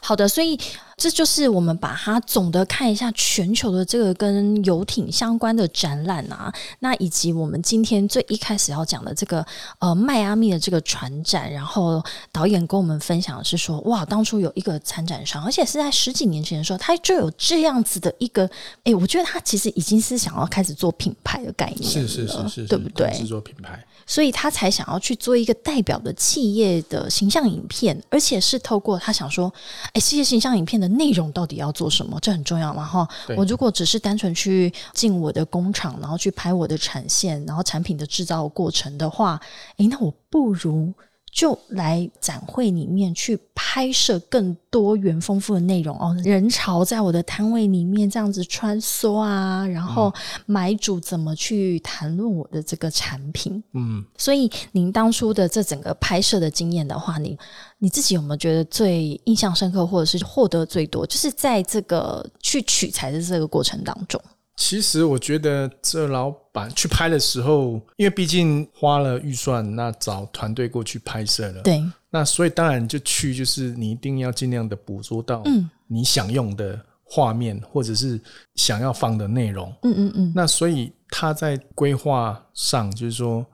[0.00, 0.58] 好的，所以
[0.96, 9.44] 这就是我们把它总的看一下全球的这个跟游艇相关的展览啊，那以及我们今天最一开始要讲的这个
[9.78, 12.02] 呃迈阿密的这个船展，然后
[12.32, 18.48] 导演跟我们分享的是说，哇，当初有一个参展商，而且是在十几年前的时候，他就有这样子的一个，
[18.84, 23.10] 哎，我觉得他其实已经是想要开始做品牌的概念了，是是是是，对不对？
[23.12, 29.52] 制作品牌，所以他才想要去做一个代表的企业的形象影片，而且是透过他想说，
[29.92, 32.18] 哎，企业形象影片的内容到底要做什么？
[32.20, 33.08] 这很重要嘛，哈。
[33.36, 39.40] 我如果只是单纯去进我的工厂，然后去拍我的产线，然后产品的制造过程的话，
[39.78, 40.92] 诶，那我不如。
[41.34, 50.14] 就来展会里面去拍摄更多元丰富的内容哦，人潮在我的摊位里面这样子穿梭啊，然后
[50.46, 57.36] 买主怎么去谈论我的这个产品，嗯，所以您当初的这整个拍摄的经验的话，你
[57.78, 64.22] 你自己有没有觉得最印象深刻，或者是获得最多，就是在这个去取材的这个过程当中？
[64.56, 75.68] 其实我觉得这老板去拍的时候，因为毕竟花了预算，那找团队过去拍摄了，对，那所以当然就去，就是你一定要尽量的捕捉到嗯。
[75.86, 78.18] 你想用的画面，或者是
[78.54, 79.72] 想要放的内容。
[79.82, 83.44] 嗯嗯嗯，那所以他在规划上，就是说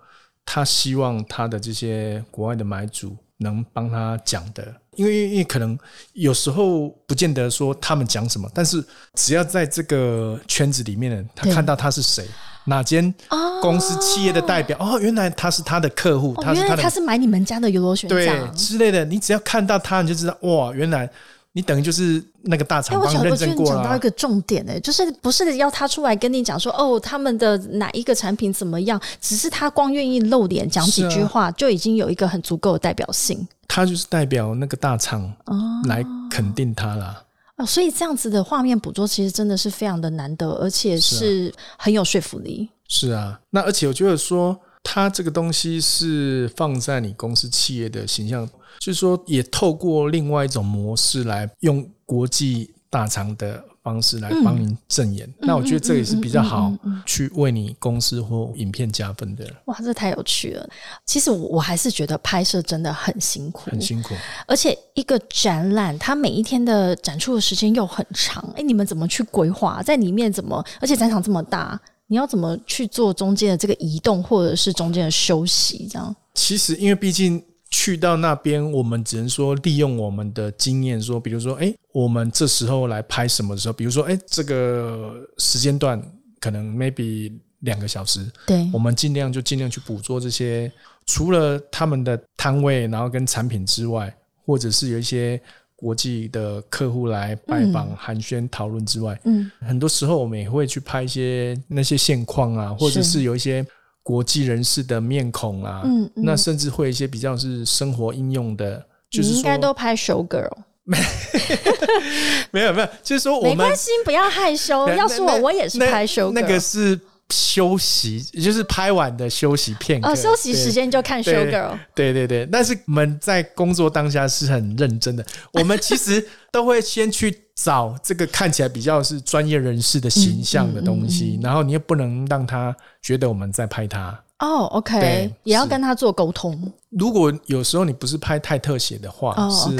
[0.44, 5.78] 他希望他的这些国外的买主能帮他讲的，因为因为可能
[6.12, 12.26] 有时候不见得说他们讲什么，但是只要在这个圈子里面呢，他看到他是谁，
[12.64, 13.60] 哪间哦。
[13.62, 21.08] 公司企业的代表，哦，原来他是他的客户，哦，他是他的原来他是买你们家的游螺旋对桨，之类的，你只要看到他，你就知道哇，原来
[21.52, 37.24] 你等于就是那个大哎，厂帮你我觉得我觉认证过了、得你讲到一个重点哎、就是不是要他出来跟你讲说哦，他们的哪一个产品怎么样，只是他光愿意露脸讲几句话，就已经有一个很足够的代表性他就是代表那个大厂哦来肯定他啦。
[37.56, 37.66] 哦。
[37.66, 42.68] 所以这样子的画面捕捉，其实真的是非常的难得，而且啊是很有说服力。
[42.88, 55.32] 是啊，那而且我觉得说，它这个东西是放在你公司企业的形象，就是说也透过另外一种模式来用国际大厂的方式来帮您证言。
[55.38, 56.72] 那我觉得这也是比较好
[57.06, 60.68] 去为你公司或影片加分的，哇，这太有趣了！
[61.06, 64.14] 其实我我还是觉得拍摄真的很辛苦，很辛苦。
[64.46, 69.82] 而且一个展览，它每一天的展出的时间又很长，哎，你们怎么去规划？
[69.82, 70.62] 在里面怎么？
[70.80, 75.88] 而且展场这么大，你要怎么去做中间的这个移动，或者是中间的休息？
[75.90, 77.42] 这样其实因为毕竟。
[77.70, 86.02] 去到那边，我们只能说利用我们的经验，说，比如说，哎，我们这时候来拍什么的时候，比如说，哎，这个时间段
[86.40, 88.68] 可能 maybe 两个小时，对。
[88.72, 90.70] 我们尽量就尽量去捕捉这些，
[91.06, 94.12] 除了他们的摊位，然后跟产品之外，
[94.44, 95.40] 或者是有一些
[95.76, 103.64] 国际的客户来拜访、寒暄、讨论之外，嗯，很多时候我们也会去拍一些那些现况啊，或者是有一些
[104.02, 110.50] 国际人士的面孔啊，嗯嗯那甚至会有一些比较是生活应用的，就是你应该都拍 show girl，
[112.50, 114.88] 没有没有，就是说我们没关系，不要害羞。
[114.88, 116.32] 要是我，我也是拍 show girl。
[116.32, 116.98] 那个是
[117.30, 121.78] 休息，就是拍完的休息片刻，哦，休息时间就看 show 对 girl。
[121.94, 134.18] 对对对，但是我们在工作当下是很认真的， 我们其实都会先去找这个看起来比较是专业人士的形象的东西，嗯然后你又不能让他觉得我们在拍他。
[134.40, 136.72] 哦，OK，也要跟他做沟通。
[136.88, 139.76] 如果有时候你不是拍太特写的话，哦是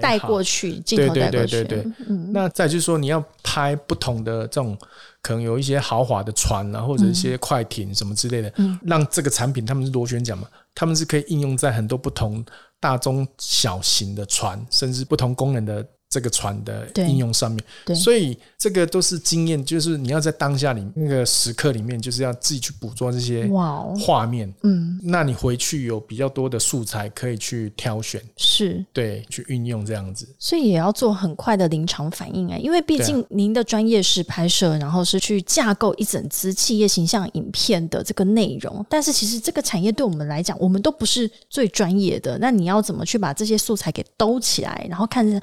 [0.00, 1.64] 带过去，镜对对头带过去。
[1.64, 1.92] 对对对，
[2.32, 4.76] 那再就是说，你要拍不同的这种，
[5.22, 8.78] 可能有一些豪华的船啊，或者一些快艇什么之类的，嗯。
[8.82, 12.44] 让这个产品他们是螺旋桨嘛，他们是可以应用在很多不同
[12.80, 17.64] 大中小型的船，甚至不同功能的这个船的应用上面。
[17.86, 23.48] 对所以这个都是经验，就是你要在当下里那个时刻里面，就是要自己去捕捉这些
[23.98, 24.52] 画面。
[24.62, 28.84] 嗯，那你回去有比较多的素材可以去挑选，是。
[28.92, 30.28] 对，去运用这样子。
[30.38, 38.84] 所以也要做很快的临场反应哎，因为毕竟您的专业是拍摄，然后是去架构一整支企业形象影片的这个内容。
[38.88, 42.36] 但是其实这个产业对我们来讲，我们都不是最专业的。
[42.38, 45.40] 那你要怎么去把这些素材给兜起来，然后看着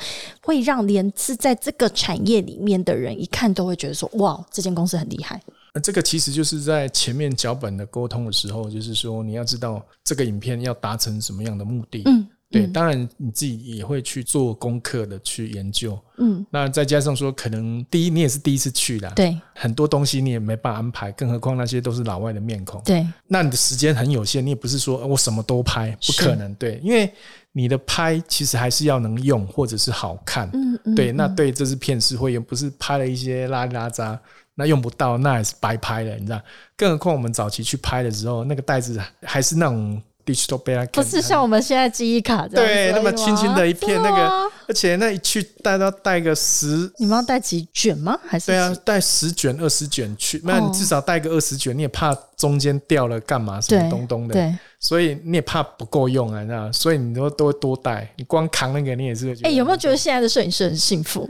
[0.57, 5.41] 会让连是在这个产业里面的人一看都会觉得说，哇，这间公司很厉害。
[5.73, 12.01] 那这个其实就是在前面脚本的沟通的时候，就是说你要知道这个影片要达成什么样的目的。
[12.05, 15.99] 嗯，对，当然你自己也会去做功课的去研究。
[16.17, 22.81] 嗯，那再加上说，可能第一你也是第一次去的，，对很多东西你也没办法安排，更何况那些都是老外的面孔。
[22.85, 26.55] 对，那你的时间很有限，你也不是说呃我什么都拍，不可能。
[26.55, 27.11] 对，因为
[27.51, 30.49] 你的拍其实还是要能用，或者是好看。
[30.53, 34.17] 嗯嗯，对，那对这支片是会用，不是拍了一些拉里拉渣，
[34.55, 36.41] 那用不到，那也是白拍了，你知道？
[36.77, 46.91] 更何况我们早期去拍的时候，那个袋子还是那种 digital b a 不是像我们现在记忆卡这样对那么轻轻的一片那个而且那一去带都要带个十。
[46.97, 48.19] 你们要带几卷吗？
[48.27, 56.69] 还是对啊几，带十卷、二十卷去，那你至少带个二十卷，你也怕中间掉了干嘛什么对东东的，对，所以你也怕不够用啊，你知道？
[56.73, 59.33] 所以你都都会多带，你光扛那个你也是。
[59.43, 61.25] 哎、有没有觉得现在的摄影师很幸福？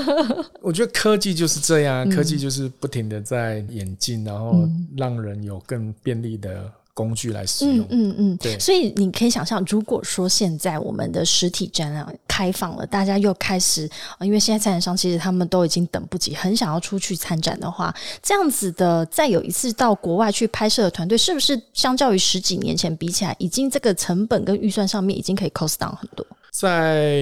[0.62, 7.86] 我觉得科技就是这样，科技就是不停的在演进，然后让人有更便利的工具来使嗯用。
[7.90, 8.58] 嗯嗯，对。
[8.58, 26.26] 所以你可以想象，如果说现在我们的实体展览开放了，大家又开始，呃因为现在参展商其实他们都已经等不及，很想要出去参展的话，这样子的再有一次到国外去拍摄的团队，是不是相较于十几年前比起来，已经这个成本跟预算上面已经可以 cost down 很多？
[26.52, 27.12] 在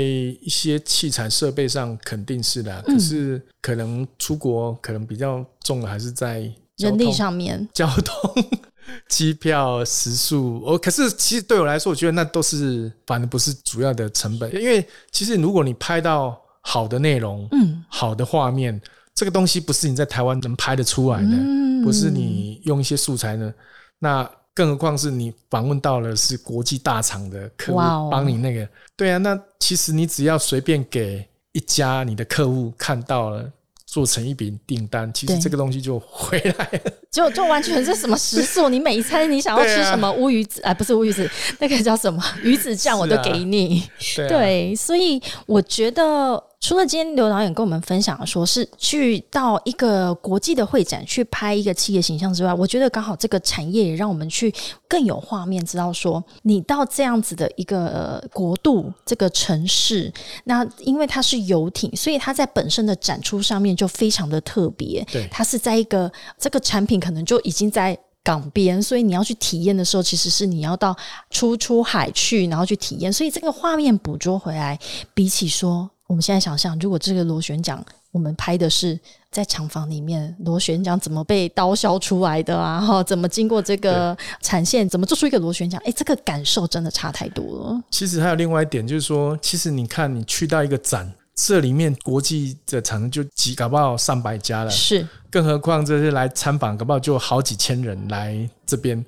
[0.40, 2.94] 一些器材设备上肯定是的，嗯。
[2.94, 8.44] 可是可能出国可能比较重的还是在交人力上面， 交通、
[9.08, 10.62] 机票、食宿。
[10.64, 18.80] 哦，可是其实对我来说，我觉得那都是反正不是主要的成本，因为其实如果你拍到好的内容，嗯好的画面，
[19.14, 23.52] 这个东西不是你在台湾能拍得出来的，嗯不是你用一些素材呢。
[23.98, 27.78] 那更何况是你访问到了是国际大厂的客户
[28.10, 33.48] 帮你那个，对啊，那其实你只要随便给一家你的客户看到了，
[33.86, 36.92] 做成一笔订单，其实这个东西就回来了。
[37.10, 41.28] 就就完全是什么食宿，你每一餐你想要吃什么乌鱼子啊，不是乌鱼子，
[41.58, 43.82] 那个叫什么 鱼子酱，我都给你。
[44.28, 46.42] 对，所以我觉得。
[46.60, 54.52] 除了今天刘导演跟我们分享说是去到一个国际的会展去拍一个企业形象之外，我觉得刚好这个产业也让我们去
[54.88, 60.12] 更有画面，知道说你到这样子的一个国度、这个城市，
[60.46, 65.06] 那因为它是游艇，所以它在本身的展出上面就非常的特别。
[65.12, 70.96] 对，它是在一个这个产品可能就已经在港边，所以你要去体验的时候，其实是你要到
[71.30, 73.12] 出出海去，然后去体验。
[73.12, 74.78] 所以这个画面捕捉回来，
[75.14, 75.90] 比起说。
[76.08, 78.98] 我们现在想象，如果这个螺旋桨，我们拍的是
[79.30, 82.80] 在厂房里面，螺旋桨怎么被刀削出来的啊？
[82.80, 85.78] 哈，怎么经过这个产线，怎么做出一个螺旋桨？
[85.84, 87.82] 哎，这个感受真的差太多了。
[87.90, 94.70] 其实还有另外一点，就是说，其实你看，你去到一个展，这里面国际的厂商就几，搞不好上百家了。
[94.70, 98.36] 是，更何况这些来参访，搞不好就好几千人来
[98.66, 99.06] 这边。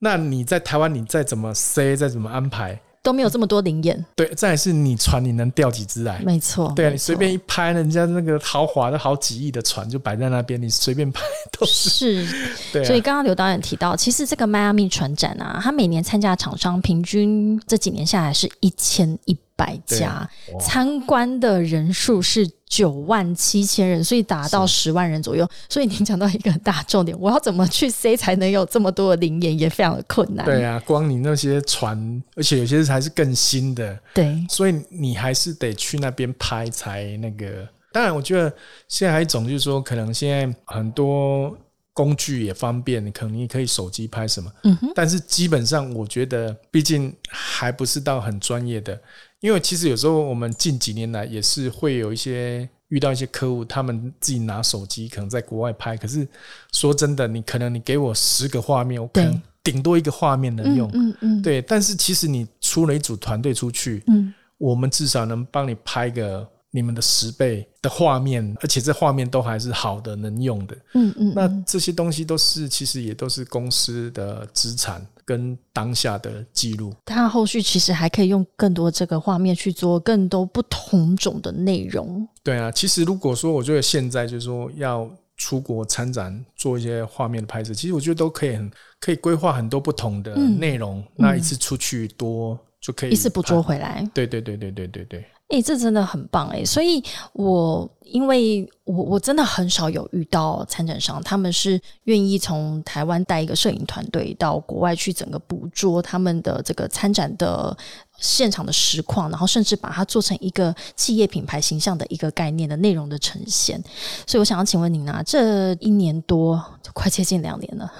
[0.00, 2.80] 那你在台湾，你再怎么塞，再怎么安排？
[3.02, 6.20] 都没有这么多灵验，对，再是你船你能钓几只来？
[6.24, 11.22] 没错，对啊，你随便一拍，人家那个豪华的好几亿的船就摆在那边，你随便拍
[11.58, 11.90] 都是。
[11.90, 12.26] 是，
[12.72, 12.84] 对。
[12.84, 19.36] 所以刚刚刘导演提到，其实这个迈阿密船展啊，它每年参加厂商平均这几年下来是一千一。
[19.58, 20.30] 百家
[20.60, 25.48] 参观的人数是九万七千人，所以达到十万人左右。
[25.68, 30.44] 所以您讲到一个大重点，我要怎么去 C 才能有这么多的灵验，也非常的困难。
[30.44, 33.98] 对啊，光你那些船，而且有些还是更新的。
[34.14, 37.66] 对，所以你还是得去那边拍才那个。
[37.90, 38.52] 当然，我觉得
[38.86, 41.56] 现在还一种就是说，可能现在很多
[41.94, 44.52] 工具也方便，你可能你可以手机拍什么。
[44.64, 44.92] 嗯哼。
[44.94, 49.00] 但是基本上，我觉得毕竟还不是到很专业的。
[49.40, 56.26] 因为其实有时候我们近几年来也是会有一些遇到一些客户，他们自己拿手机可能在国外拍，可是
[56.72, 61.62] 说真的，你可能你给我十个画面，我可能顶多一个画面能用，嗯嗯，对。
[61.62, 66.48] 但是其实你出了一组团队出去，嗯，我们至少能帮你拍个。
[66.70, 70.76] 你们的十倍的画面，而且这画面都还是好的、能用的。
[70.94, 76.94] 嗯嗯，那这些东西都是其实也都是公司的资产跟当下的记录。
[77.06, 82.28] 它后续其实还可以用更多这个画面去做更多不同种的内容。
[82.42, 94.06] 对啊，其实如果说我觉得现在就是说要出国参展做一些画面的拍摄，其实我觉得都可以很可以规划很多不同的内容，那一次出去多就可以一次捕捉回来。
[94.12, 95.24] 对对对对对对对。
[95.48, 96.62] 哎，这真的很棒哎！
[96.62, 107.74] 所以，我因为我我真的很少有遇到参展商，他们是愿意从台湾带一个摄影团队到国外去，整个捕捉他们的这个参展的
[108.18, 113.82] 现场的实况，然后甚至把它做成一个企业品牌形象的一个概念的内容的呈现。
[114.26, 117.90] 所以我想要请问您啊，这一年多，快接近两年了，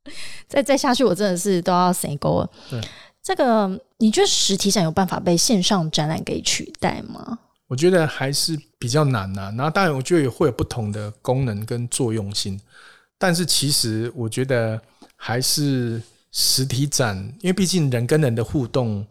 [0.46, 2.50] 再再下去，我真的是都要 say go 了。
[3.28, 7.38] 这个你觉得实体展有办法被线上展览给取代吗？
[7.66, 9.52] 我觉得还是比较难呐。
[9.54, 12.58] 然后当然，我觉得也会有不同的功能跟作用性。
[13.18, 14.80] 但是其实我觉得
[15.14, 16.00] 还是
[16.32, 19.06] 实体展，因为毕竟人跟人的互动。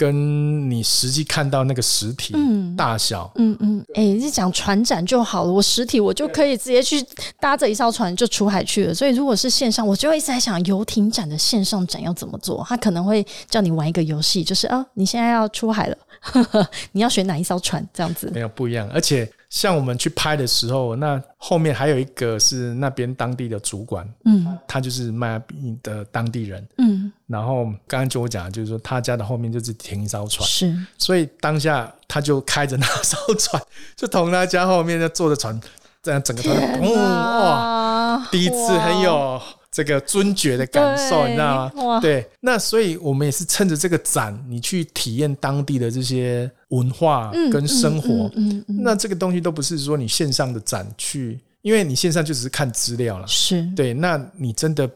[0.00, 2.34] 跟你实际看到那个实体
[2.74, 7.04] 大小，嗯嗯，哎，你讲船展就好了，我实体我就可以直接去
[7.38, 8.94] 搭着一艘船就出海去了。
[8.94, 12.64] 所以如果是线上，我就一直在想游艇展的线上展要怎么做？
[12.66, 15.96] 他可能会叫你玩一个游戏，就是啊，你现在要出海了，
[16.92, 17.86] 你要选哪一艘船？
[17.92, 19.30] 这样子没有不一样，而且。
[19.50, 33.60] 像我们去拍的时候，那后面还有一个是那边当地的主管，嗯，他就是迈阿密的当地人，嗯，然后刚刚就我讲，就是说他家的后面就是停一艘船，是，所以当下他就开着那艘船，
[33.96, 35.60] 就同他家后面在坐着船，
[36.02, 39.42] 这样整个团，哇，第一次很有。
[39.72, 42.00] 这个尊爵的感受，你知道吗？
[42.00, 48.30] 对，那所以我们也是趁着这个展，你去体验当地的这些文化跟生活。
[48.34, 53.26] 嗯嗯，那这个东西都不是说你线上的展去，因为你线上就只是看资料了。
[53.28, 54.90] 是对，那你真的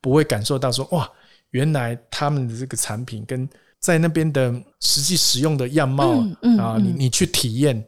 [0.00, 1.10] 不会感受到说哇，
[1.50, 3.48] 原来他们的这个产品跟
[3.80, 6.20] 在那边的实际使用的样貌
[6.58, 7.84] 啊，你你去体验。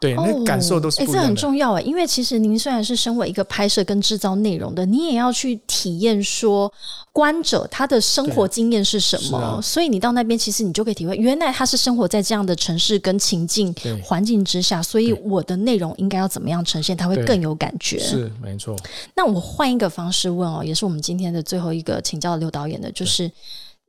[0.00, 1.02] 对，那感受都是。
[1.02, 6.72] 哎，这很重要哎，因为其实您虽然是身为一个拍摄跟制造内容的，你也要去体验说
[7.12, 9.60] 观者他的生活经验是什么。
[9.60, 13.74] 所以你到那边，其实你就可以体会，原来他是生活在这样的城市跟情境
[14.04, 17.98] 环境之下，所以我的内容应该要怎么样呈现，他会更有感觉。
[17.98, 18.76] 是没错。
[19.16, 23.30] 那我换一个方式问哦，也是我们今天的最后一个请教刘导演的，就是。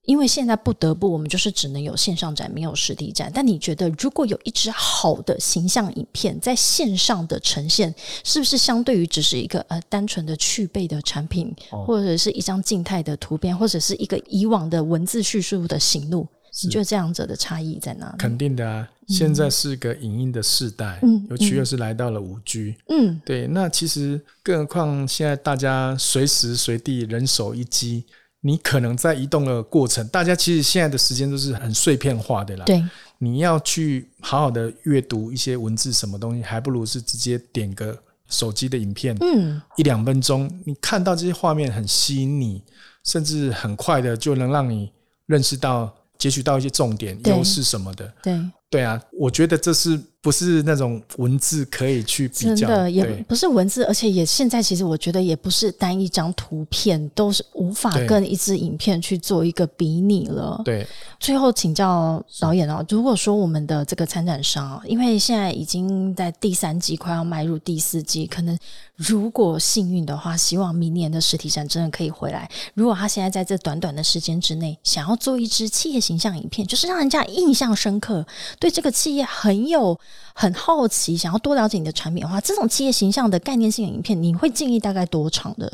[0.09, 3.31] 因为现在不得不，我们就是只能有线上展，没有实体展。
[3.31, 7.93] 但你觉得，如果有一支好的形象影片在线上的呈现，
[8.23, 11.55] 是不是相对于只是一个呃单纯的去背的产品，
[11.85, 16.27] 或者是一张静态的图片，或者是一个以往的文字叙述的行路？
[16.63, 18.17] 你觉得这样子的差异在哪里？
[18.17, 23.45] 肯定的啊，现在是个影音的时代，嗯，尤其又是来到了五 G，嗯，对。
[23.45, 28.03] 那其实，更何况现在大家随时随地人手一机，
[28.41, 32.65] 你可能在移动的过程，大家其实现在的时间都是很碎片化的啦。
[32.65, 32.83] 对，
[33.17, 42.63] 你要去好好的阅读一些文字什么东西，还不如是直接点个手机的影片，嗯，一两分钟，你看到这些画面很吸引你，
[43.03, 44.91] 甚至很快的就能让你
[45.25, 45.93] 认识到。
[46.19, 48.37] 截取到一些重点、优势什么的，对
[48.69, 49.99] 对啊，我觉得这是。
[50.21, 60.61] 不是那种文字可以去比较，真的也不是文字，而且也现在其实我觉得也不是单一张图片都是无法跟一支影片去做一个比拟了。
[60.65, 60.85] 对，
[61.21, 68.59] 最后请教导演哦，如果说我们的这个参展商，因为现在已经在第三季快要迈入第四季，可能
[68.97, 72.51] 如果幸运的话，希望明年的实体展真的可以回来。
[72.73, 78.27] 如果他现在在这短短的时间之内，想要做一支企业形象影片，就是让人家印象深刻，
[78.59, 79.99] 对这个企业很有。
[80.35, 85.69] 很好奇，想要多了解你的产品的话，这种企业形象的概念性影片，你会建议大概多长的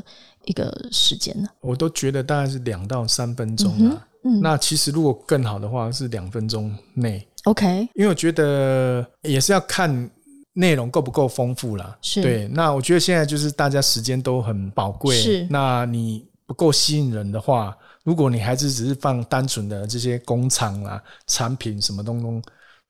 [0.46, 1.48] 一个时间呢？
[1.62, 4.08] 我都觉得大概是两到三分钟啊。
[4.42, 7.24] 那其实如果更好的话，是两分钟内。
[7.44, 10.10] OK，因为我觉得也是要看
[10.54, 11.96] 内容够不够丰富啦。
[12.02, 12.48] 是对。
[12.48, 15.16] 那我觉得现在就是大家时间都很宝贵。
[15.16, 15.48] 是。
[15.52, 22.42] 那你不够吸引人的话，如果你还是只是放单纯的这些工厂啊、产品什么东东。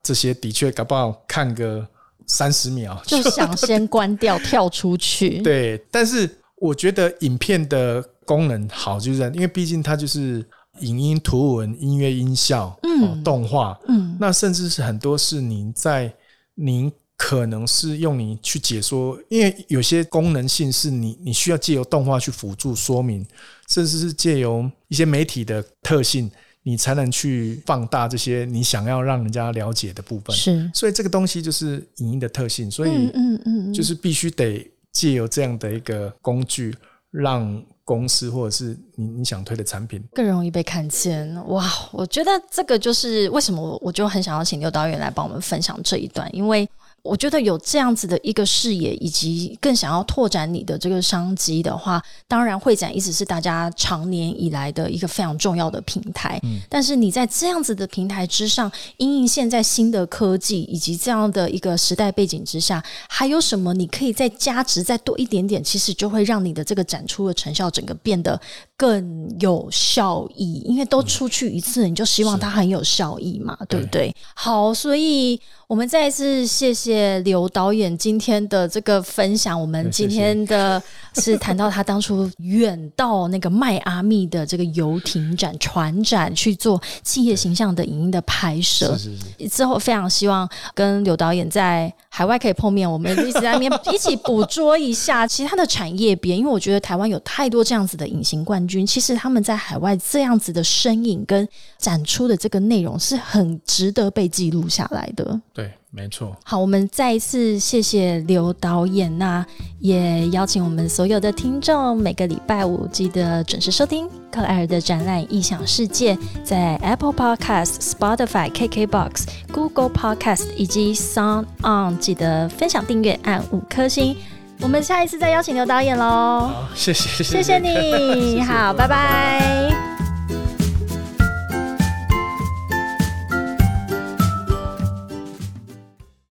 [0.05, 1.83] 这些的确搞不好看个
[2.27, 5.41] 三十秒就想先关掉跳出去。
[5.43, 10.45] 对，但是我觉得影片的功能好，就是因为毕竟它就是
[10.81, 16.13] 影音、图文、音乐、音效、嗯，动画，嗯，那甚至是很多是您在
[16.53, 23.25] 您可能是用你去解说，因为有些功能性是你你需要借由动画去辅助说明，
[23.67, 26.29] 甚至是借由一些媒体的特性。
[26.67, 36.75] 你才能去放大这些你想要让人家了解的部分，是，所以这个东西就是影音的特性，所以，嗯嗯，就是必须得借由这样的一个工具，
[37.11, 41.31] 让公司或者是你你想推的产品更容易被看见。
[41.49, 46.67] 哇，我觉得这个就是为什么我我就很想要请刘导演来帮我们分享这一段，因为。
[47.05, 56.39] 我觉得有这样子的一个视野，以及更想要拓展你的这个商机的话，当然会展一直是大家常年以来的一个非常重要的平台。
[56.43, 65.63] 嗯，但是你在这样子的平台之上，因应现在新的科技以及这样的一个时代背景之下，还有什么你可以再加值再多一点点？
[65.63, 68.39] 其实就会让你的这个展出的成效整个变得
[68.77, 70.61] 更有效益。
[70.65, 74.15] 因为都出去一次，你就希望它很有效益嘛，对不对？
[74.33, 75.39] 好，所以。
[75.67, 79.59] 我们再一次谢谢刘导演今天的这个分享。
[79.59, 80.79] 我们今天的
[81.15, 88.97] 是谈到他当初远到那个迈阿密的这个游艇展、船展去做企业形象的影音的拍摄。
[88.97, 89.49] 是是是。
[89.49, 101.47] 之后非常希望跟柳导演在海外可以碰面，我们一起在那边 一起捕捉一下其他的产业边，因为我觉得台湾有太多这样子的隐形冠军，其实他们在海外这样子的身影跟
[101.77, 105.39] 展出的这个内容是很值得被记录下来的。
[105.53, 106.35] 对，没错。
[106.43, 109.45] 好，我们再一次谢谢刘导演，那
[109.79, 119.23] 也邀请我们所有的听众，每个礼拜五记得准时收听克莱尔的展览《异想世界》，在 Apple Podcast、Spotify、KKBox、
[119.53, 124.17] Google Podcast 以及 Sound On 记得分享、订阅、按五颗星。
[124.61, 126.05] 我们下一次再邀请刘导演喽。
[126.05, 128.41] 好，谢谢，谢谢你。
[128.41, 130.04] 好，拜拜。